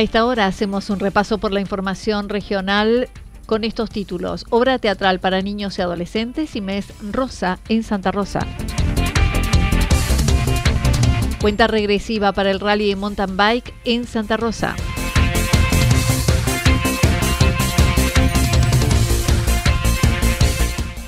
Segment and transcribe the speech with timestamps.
[0.00, 3.10] A esta hora hacemos un repaso por la información regional
[3.44, 4.46] con estos títulos.
[4.48, 8.40] Obra teatral para niños y adolescentes y mes rosa en Santa Rosa.
[11.42, 14.74] Cuenta regresiva para el rally de mountain bike en Santa Rosa.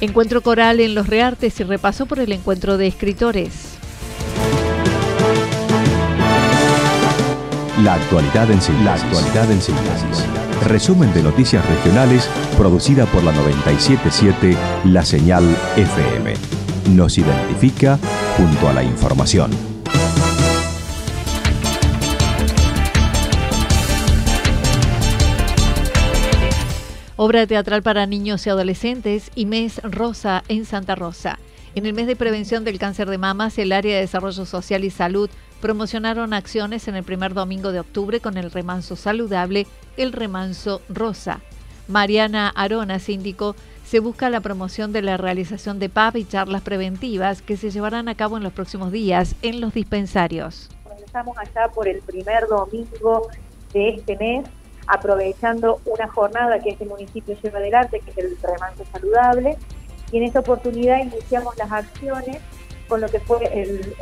[0.03, 3.72] Encuentro coral en los Reartes y repaso por el encuentro de escritores.
[7.83, 8.85] La actualidad en síntesis.
[8.85, 10.25] La actualidad en síntesis.
[10.69, 15.43] Resumen de noticias regionales producida por la 977 La Señal
[15.77, 16.35] FM.
[16.91, 17.99] Nos identifica
[18.37, 19.51] junto a la información.
[27.17, 31.41] Obra teatral para niños y adolescentes y Mes Rosa en Santa Rosa.
[31.75, 34.91] En el mes de prevención del cáncer de mamas, el área de Desarrollo Social y
[34.91, 35.31] Salud
[35.63, 41.41] promocionaron acciones en el primer domingo de octubre con el remanso saludable, el remanso rosa.
[41.87, 47.43] Mariana Arona, síndico, se busca la promoción de la realización de PAP y charlas preventivas
[47.43, 50.69] que se llevarán a cabo en los próximos días en los dispensarios.
[51.05, 53.29] Estamos allá por el primer domingo
[53.73, 54.45] de este mes,
[54.89, 59.57] aprovechando una jornada que este municipio lleva adelante, que es el remanso saludable,
[60.11, 62.39] y en esta oportunidad iniciamos las acciones
[62.93, 63.39] con lo que fue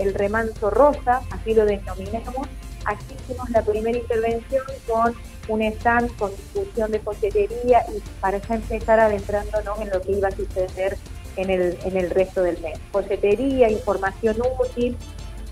[0.01, 2.49] el, remanso rosa, así lo denominamos.
[2.85, 5.15] Aquí hicimos la primera intervención con
[5.47, 10.27] un stand con discusión de folletería y para ya empezar adentrándonos en lo que iba
[10.27, 10.99] a suceder
[11.37, 12.81] en el, en el resto del mes.
[12.91, 14.97] Folletería, información útil,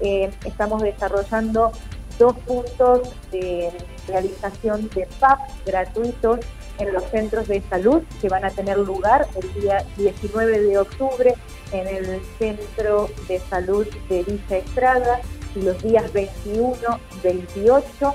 [0.00, 1.70] eh, estamos desarrollando
[2.18, 3.70] dos puntos de
[4.08, 6.40] realización de PAP gratuitos
[6.78, 11.34] en los centros de salud que van a tener lugar el día 19 de octubre
[11.72, 15.20] en el Centro de Salud de Villa Estrada
[15.54, 16.76] y los días 21,
[17.22, 18.14] 28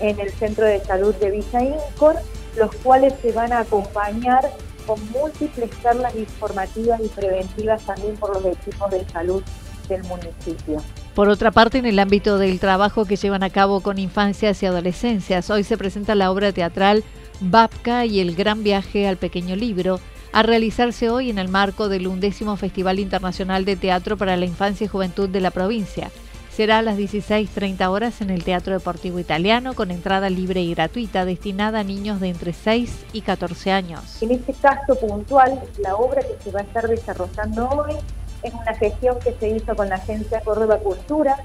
[0.00, 2.16] en el Centro de Salud de Villa Incor,
[2.56, 4.50] los cuales se van a acompañar
[4.86, 9.42] con múltiples charlas informativas y preventivas también por los equipos de salud
[9.88, 10.82] del municipio.
[11.14, 14.66] Por otra parte, en el ámbito del trabajo que llevan a cabo con infancias y
[14.66, 17.04] adolescencias, hoy se presenta la obra teatral
[17.40, 20.00] Babka y el gran viaje al pequeño libro,
[20.32, 24.84] a realizarse hoy en el marco del undécimo Festival Internacional de Teatro para la Infancia
[24.84, 26.10] y Juventud de la provincia.
[26.50, 31.24] Será a las 16.30 horas en el Teatro Deportivo Italiano con entrada libre y gratuita
[31.24, 34.20] destinada a niños de entre 6 y 14 años.
[34.20, 37.94] En este caso puntual, la obra que se va a estar desarrollando hoy
[38.42, 41.36] es una gestión que se hizo con la Agencia Córdoba Cultura.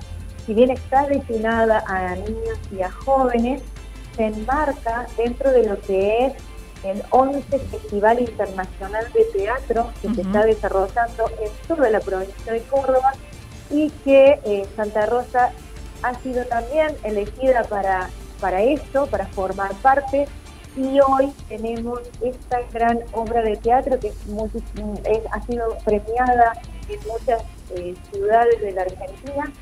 [0.47, 3.61] Si bien está destinada a niños y a jóvenes,
[4.15, 6.33] se enmarca dentro de lo que es
[6.83, 12.61] el 11 Festival Internacional de Teatro que se está desarrollando en toda la provincia de
[12.63, 13.13] Córdoba
[13.69, 15.51] y que eh, Santa Rosa
[16.01, 20.27] ha sido también elegida para, para esto, para formar parte.
[20.75, 26.53] Y hoy tenemos esta gran obra de teatro que ha sido premiada
[26.89, 27.43] en muchas
[27.75, 29.53] eh, ciudades de la Argentina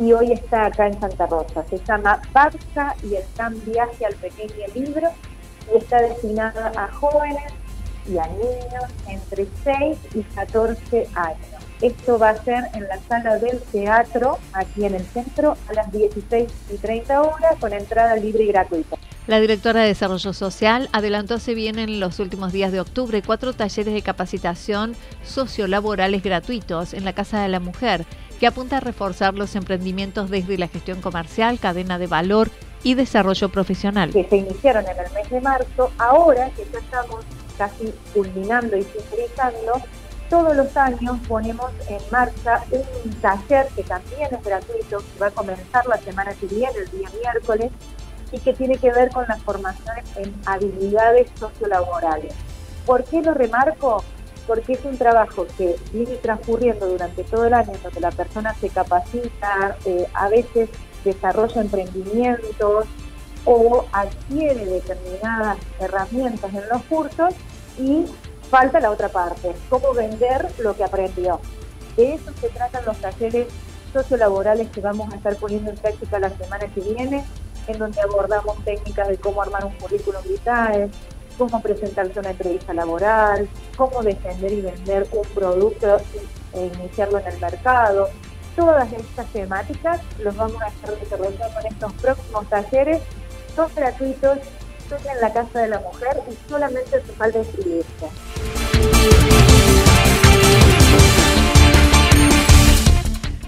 [0.00, 1.64] y hoy está acá en Santa Rosa.
[1.68, 5.08] Se llama Barca y el gran viaje al pequeño libro
[5.72, 7.52] y está destinada a jóvenes
[8.08, 11.60] y a niños entre 6 y 14 años.
[11.82, 15.92] Esto va a ser en la sala del teatro, aquí en el centro, a las
[15.92, 18.96] 16 y 30 horas, con entrada libre y gratuita.
[19.26, 23.52] La directora de Desarrollo Social adelantó se vienen en los últimos días de octubre cuatro
[23.52, 24.94] talleres de capacitación
[25.24, 28.06] sociolaborales gratuitos en la Casa de la Mujer,
[28.40, 32.50] que apunta a reforzar los emprendimientos desde la gestión comercial, cadena de valor
[32.82, 34.10] y desarrollo profesional.
[34.12, 37.20] Que se iniciaron en el mes de marzo, ahora que ya estamos
[37.58, 39.82] casi culminando y finalizando,
[40.30, 42.64] todos los años ponemos en marcha
[43.04, 46.90] un taller que también es gratuito, que va a comenzar la semana que viene, el
[46.98, 47.70] día miércoles,
[48.32, 52.32] y que tiene que ver con las formaciones en habilidades sociolaborales.
[52.86, 54.02] ¿Por qué lo remarco?
[54.46, 58.68] Porque es un trabajo que viene transcurriendo durante todo el año, donde la persona se
[58.68, 60.68] capacita, eh, a veces
[61.04, 62.86] desarrolla emprendimientos
[63.44, 67.34] o adquiere determinadas herramientas en los cursos
[67.78, 68.04] y
[68.50, 71.40] falta la otra parte, cómo vender lo que aprendió.
[71.96, 73.46] De eso se tratan los talleres
[73.92, 77.24] sociolaborales que vamos a estar poniendo en práctica la semana que viene,
[77.66, 80.90] en donde abordamos técnicas de cómo armar un currículum vitae,
[81.40, 85.96] cómo presentarse a una entrevista laboral, cómo defender y vender un producto
[86.52, 88.10] e iniciarlo en el mercado.
[88.54, 93.00] Todas estas temáticas los vamos a estar desarrollando en estos próximos talleres.
[93.56, 94.38] Son gratuitos,
[94.90, 98.06] son en la Casa de la Mujer y solamente hace falta inscribirse.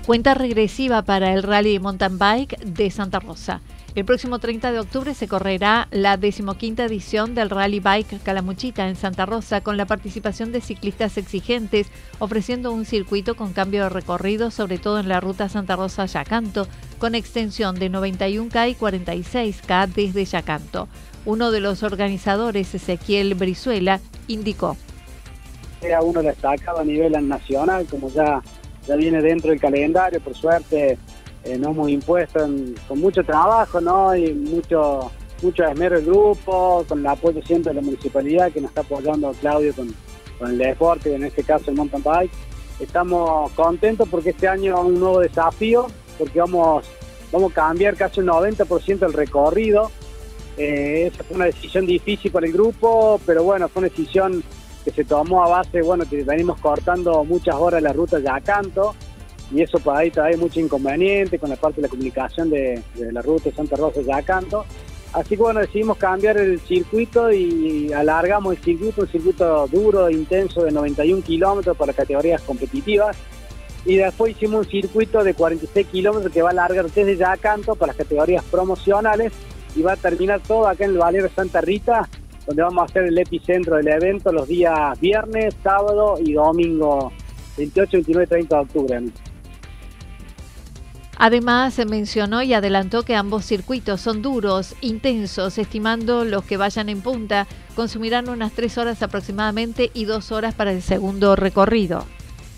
[0.06, 3.60] Cuenta regresiva para el Rally Mountain Bike de Santa Rosa.
[3.94, 8.96] El próximo 30 de octubre se correrá la decimoquinta edición del Rally Bike Calamuchita en
[8.96, 14.50] Santa Rosa con la participación de ciclistas exigentes, ofreciendo un circuito con cambio de recorrido,
[14.50, 16.66] sobre todo en la ruta Santa Rosa-Yacanto,
[16.98, 20.88] con extensión de 91K y 46K desde Yacanto.
[21.26, 24.78] Uno de los organizadores, Ezequiel Brizuela, indicó.
[25.82, 28.40] Era uno destacado a nivel nacional, como ya,
[28.88, 30.96] ya viene dentro del calendario, por suerte
[31.44, 32.38] eh, nos hemos impuesto
[32.86, 34.14] con mucho trabajo ¿no?
[34.14, 35.10] y mucho,
[35.42, 39.32] mucho esmero del grupo, con el apoyo siempre de la municipalidad que nos está apoyando
[39.40, 39.92] Claudio con,
[40.48, 42.32] el deporte, en este caso el mountain bike.
[42.80, 45.86] Estamos contentos porque este año es un nuevo desafío,
[46.18, 46.84] porque vamos,
[47.30, 49.92] vamos a cambiar casi un 90% el recorrido.
[50.56, 54.42] Eh, esa fue una decisión difícil para el grupo, pero bueno, fue una decisión
[54.84, 58.40] que se tomó a base, bueno, que venimos cortando muchas horas la ruta ya a
[58.40, 58.96] canto
[59.52, 63.20] y eso por ahí trae mucho inconveniente con la parte de la comunicación de, la
[63.20, 64.64] ruta de Santa Rosa ya canto.
[65.12, 70.62] Así que bueno, decidimos cambiar el circuito y alargamos el circuito, un circuito duro, intenso
[70.64, 73.14] de 91 kilómetros para categorías competitivas.
[73.84, 77.88] Y después hicimos un circuito de 46 kilómetros que va a alargar desde Yacanto para
[77.88, 79.32] las categorías promocionales
[79.76, 82.08] y va a terminar todo acá en el Valero Santa Rita,
[82.46, 87.12] donde vamos a hacer el epicentro del evento los días viernes, sábado y domingo
[87.58, 89.02] 28, 29 y 30 de octubre.
[91.24, 96.88] Además, se mencionó y adelantó que ambos circuitos son duros, intensos, estimando los que vayan
[96.88, 97.46] en punta,
[97.76, 102.06] consumirán unas tres horas aproximadamente y dos horas para el segundo recorrido.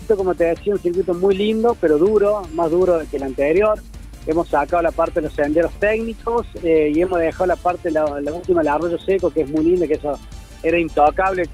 [0.07, 3.79] Como te decía, un circuito muy lindo, pero duro, más duro que el anterior.
[4.25, 8.05] Hemos sacado la parte de los senderos técnicos eh, y hemos dejado la parte, la,
[8.33, 10.17] última, el arroyo seco, que es muy lindo, que eso
[10.63, 11.47] era intocable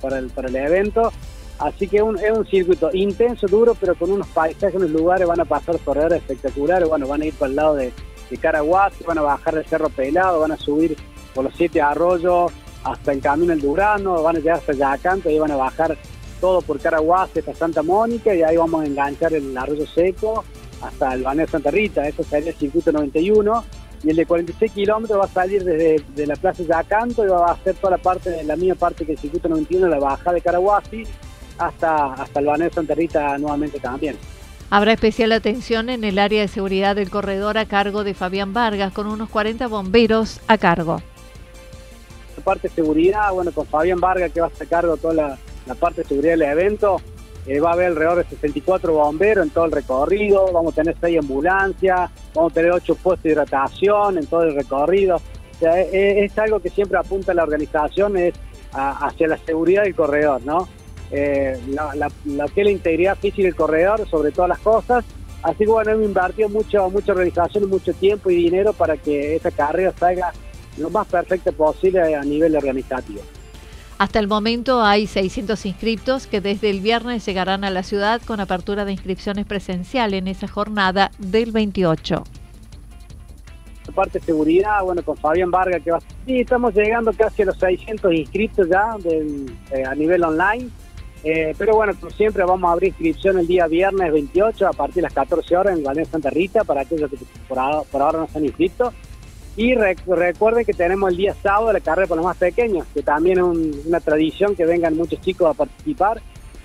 [0.00, 1.12] para, el, para el evento
[1.58, 5.44] Así que es un circuito intenso, duro, pero con unos paisajes, unos lugares, van a
[5.46, 7.92] pasar corredores espectaculares, bueno, van a ir por el lado de,
[8.30, 8.38] de
[9.06, 10.96] van a bajar del Cerro Pelado, van a subir
[11.34, 12.52] por los siete arroyos
[12.84, 15.96] hasta el Camino el Durano, van a llegar hasta Yacanto y van a bajar
[16.40, 20.44] todo por Caraguas hasta Santa Mónica y ahí vamos a enganchar el arroyo seco
[20.82, 23.64] hasta el Baneo Santa Rita, eso sería el circuito 91
[24.04, 27.52] y el de 46 kilómetros va a salir desde la Plaza Yacanto y va a
[27.52, 30.42] hacer toda la parte, de la misma parte que el circuito 91, la baja de
[30.42, 31.04] Caraguasi
[31.58, 34.16] hasta, hasta el Baneo Santa Rita nuevamente también.
[34.68, 38.92] Habrá especial atención en el área de seguridad del corredor a cargo de Fabián Vargas,
[38.92, 41.00] con unos 40 bomberos a cargo.
[42.36, 45.14] La parte de seguridad, bueno, con Fabián Vargas que va a estar a cargo toda
[45.14, 47.00] la, parte de seguridad del evento,
[47.46, 50.96] eh, va a haber alrededor de 64 bomberos en todo el recorrido, vamos a tener
[51.00, 55.16] 6 ambulancias, vamos a tener 8 puestos de hidratación en todo el recorrido.
[55.16, 58.34] O sea, es, algo que siempre apunta la organización, es
[58.72, 60.68] hacia la seguridad del corredor, ¿no?
[61.10, 62.10] Eh, la,
[62.48, 65.04] que es la integridad física del corredor sobre todas las cosas.
[65.42, 69.50] Así que bueno, hemos invertido mucho, mucha organización, mucho tiempo y dinero para que esta
[69.50, 70.32] carrera salga
[70.78, 73.20] lo más perfecta posible a nivel organizativo.
[73.98, 78.40] Hasta el momento hay 600 inscriptos que desde el viernes llegarán a la ciudad con
[78.40, 82.22] apertura de inscripciones presencial en esa jornada del 28.
[83.94, 86.00] Parte de seguridad, bueno, con Fabián Vargas que va.
[86.26, 90.68] Sí, estamos llegando casi a los 600 inscriptos ya eh, a nivel online.
[91.28, 94.94] Eh, pero bueno, como siempre vamos a abrir inscripción el día viernes 28 a partir
[94.96, 97.16] de las 14 horas en Valencia Santa Rita para aquellos que
[97.48, 98.92] por ahora, no se han inscrito.
[99.56, 103.38] Y recuerden que tenemos el día sábado la carrera para los más pequeños, que también
[103.38, 103.44] es
[103.86, 106.22] una tradición que vengan muchos chicos a participar.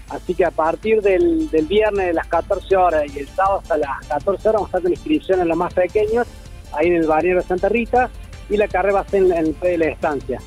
[0.10, 4.06] Así que a partir del, viernes de las 14 horas y el sábado hasta las
[4.10, 6.27] 14 horas vamos a con inscripción en los más pequeños,
[6.74, 8.12] ahí en el barrio de Santa Rita,
[8.51, 10.41] y la carrera va a ser en, el de la estancia.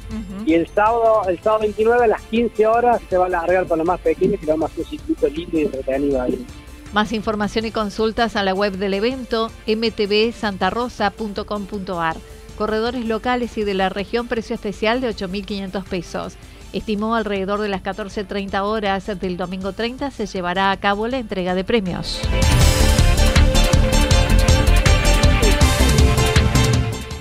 [0.44, 3.78] Y el sábado, el sábado 29 a las 15 horas se va a largar para
[3.78, 6.44] los más pequeños y vamos a hacer un circuito lindo y entretenido ahí.
[6.92, 12.16] Más información y consultas a la web del evento mtbsantarosa.com.ar.
[12.58, 16.34] Corredores locales y de la región precio especial de 8.500 pesos.
[16.73, 21.54] Estimó alrededor de las 14.30 horas del domingo 30 se llevará a cabo la entrega
[21.54, 22.20] de premios.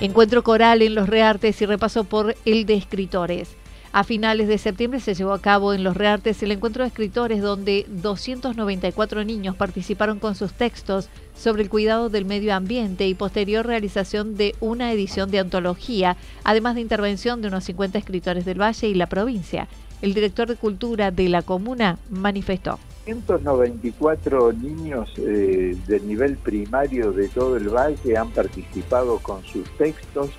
[0.00, 3.50] Encuentro coral en los Reartes y repaso por el de escritores.
[3.92, 7.40] A finales de septiembre se llevó a cabo en Los Reartes el encuentro de escritores
[7.40, 13.64] donde 294 niños participaron con sus textos sobre el cuidado del medio ambiente y posterior
[13.64, 18.88] realización de una edición de antología, además de intervención de unos 50 escritores del Valle
[18.88, 19.68] y la provincia.
[20.02, 22.80] El director de Cultura de la comuna manifestó.
[23.04, 30.30] 194 niños eh, de nivel primario de todo el valle han participado con sus textos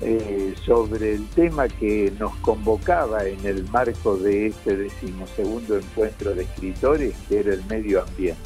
[0.00, 6.44] eh, sobre el tema que nos convocaba en el marco de este decimosegundo encuentro de
[6.44, 8.38] escritores, que era el medio ambiente,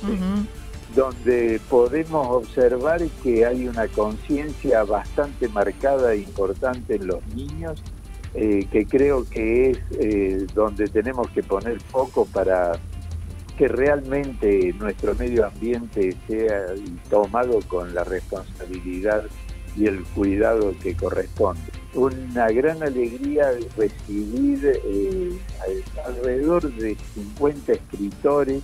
[0.97, 7.83] donde podemos observar que hay una conciencia bastante marcada e importante en los niños,
[8.35, 12.79] eh, que creo que es eh, donde tenemos que poner foco para
[13.57, 16.67] que realmente nuestro medio ambiente sea
[17.11, 19.25] tomado con la responsabilidad
[19.77, 21.63] y el cuidado que corresponde.
[21.95, 25.33] Una gran alegría recibir eh,
[26.07, 28.63] alrededor de 50 escritores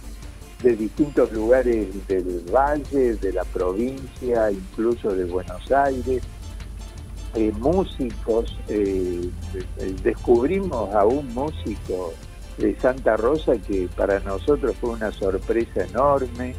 [0.63, 6.23] de distintos lugares del valle, de la provincia, incluso de Buenos Aires,
[7.35, 9.31] eh, músicos, eh,
[10.03, 12.13] descubrimos a un músico
[12.59, 16.55] de Santa Rosa que para nosotros fue una sorpresa enorme,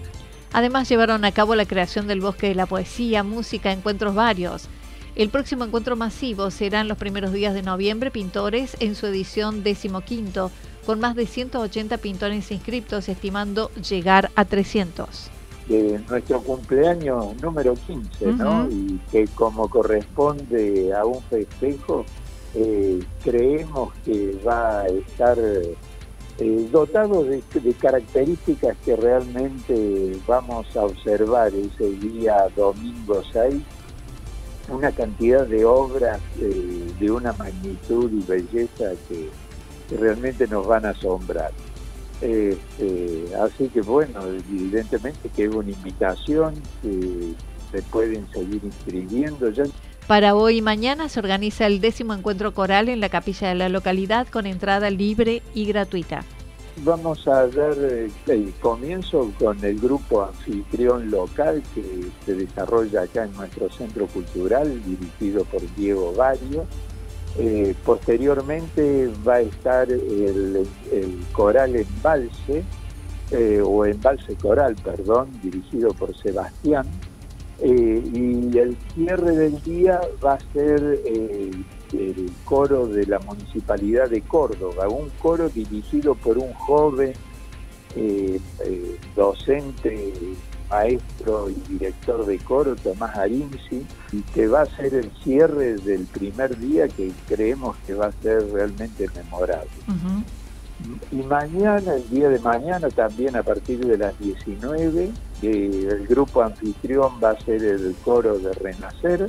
[0.52, 4.68] Además llevaron a cabo la creación del Bosque de la Poesía, Música, encuentros varios.
[5.16, 9.64] El próximo encuentro masivo será en los primeros días de noviembre, Pintores, en su edición
[9.64, 10.50] decimoquinto,
[10.86, 15.30] con más de 180 pintores inscriptos, estimando llegar a 300.
[16.10, 18.68] nuestro cumpleaños número 15, ¿no?
[18.72, 22.06] Y que como corresponde a un festejo,
[22.56, 25.38] eh, creemos que va a estar
[26.40, 27.42] eh, dotado de,
[27.80, 33.56] características que realmente vamos a observar ese día domingo 6,
[34.70, 39.30] una cantidad de obras eh, de una magnitud y belleza que,
[39.98, 41.52] realmente nos van a asombrar.
[42.22, 46.54] Este, así que bueno, evidentemente que es una invitación
[47.72, 49.50] se pueden seguir inscribiendo.
[49.50, 49.64] Ya
[50.10, 53.70] para hoy y mañana se organiza el décimo encuentro coral en la capilla de la
[53.70, 56.26] localidad con entrada libre y gratuita.
[56.78, 61.84] Vamos a dar eh, el comienzo con el grupo anfitrión local que
[62.26, 66.66] se desarrolla acá en nuestro centro cultural, dirigido por Diego Vario.
[67.38, 70.68] Eh, posteriormente va a estar el,
[71.34, 72.64] coral Embalse,
[73.30, 76.88] eh, o Embalse Coral, perdón, dirigido por Sebastián
[77.62, 81.52] eh, y el cierre del día va a ser eh,
[81.94, 87.14] el coro de la Municipalidad de Córdoba, un coro dirigido por un joven
[87.96, 88.40] eh,
[89.16, 90.14] docente,
[90.70, 96.06] maestro y director de coro, Tomás Arinzi, y que va a ser el cierre del
[96.06, 99.70] primer día que creemos que va a ser realmente memorable.
[101.12, 106.42] Y mañana, el día de mañana, también a partir de las 19, eh, el grupo
[106.42, 109.26] anfitrión va a ser el coro de Renacer,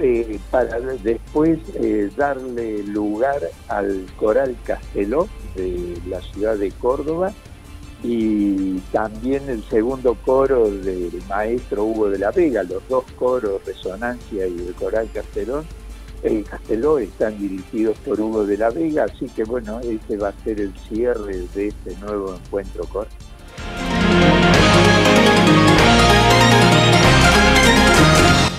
[0.00, 7.32] eh, para después eh, darle lugar al coral Casteló de la ciudad de Córdoba
[8.02, 14.48] y también el segundo coro del maestro Hugo de la Vega, los dos coros Resonancia
[14.48, 15.64] y el coral Castelón
[16.24, 16.44] el
[17.02, 20.72] están dirigidos por Hugo de la Vega, así que bueno, ese va a ser el
[20.88, 23.06] cierre de este nuevo encuentro con.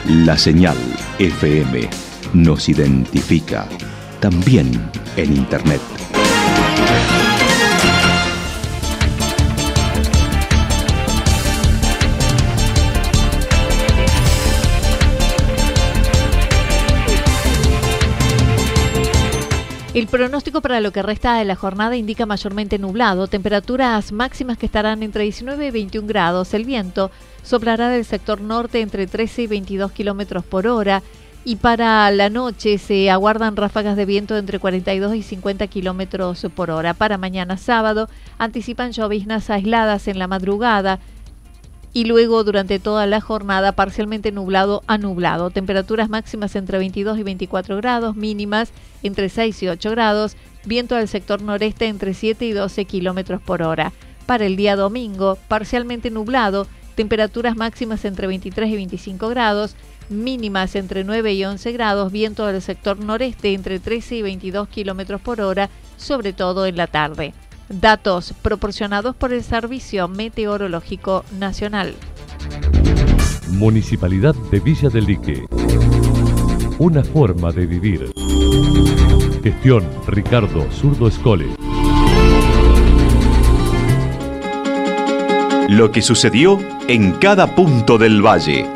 [0.08, 0.76] La señal
[1.18, 1.88] FM
[2.34, 3.68] nos identifica
[4.28, 5.80] también en Internet.
[19.94, 24.66] El pronóstico para lo que resta de la jornada indica mayormente nublado, temperaturas máximas que
[24.66, 26.52] estarán entre 19 y 21 grados.
[26.52, 27.12] El viento
[27.44, 31.04] soplará del sector norte entre 13 y 22 kilómetros por hora.
[31.48, 36.72] Y para la noche se aguardan ráfagas de viento entre 42 y 50 kilómetros por
[36.72, 36.92] hora.
[36.92, 40.98] Para mañana sábado anticipan lloviznas aisladas en la madrugada
[41.92, 45.50] y luego durante toda la jornada parcialmente nublado a nublado.
[45.50, 48.72] Temperaturas máximas entre 22 y 24 grados, mínimas
[49.04, 53.62] entre 6 y 8 grados, viento del sector noreste entre 7 y 12 kilómetros por
[53.62, 53.92] hora.
[54.26, 59.76] Para el día domingo, parcialmente nublado, temperaturas máximas entre 23 y 25 grados,
[60.08, 65.20] mínimas entre 9 y 11 grados, viento del sector noreste entre 13 y 22 kilómetros
[65.20, 67.34] por hora, sobre todo en la tarde.
[67.68, 71.94] Datos proporcionados por el Servicio Meteorológico Nacional.
[73.50, 75.44] Municipalidad de Villa del Lique.
[76.78, 78.12] Una forma de vivir.
[79.42, 81.46] Gestión Ricardo Zurdo Escole.
[85.68, 88.75] Lo que sucedió en cada punto del valle.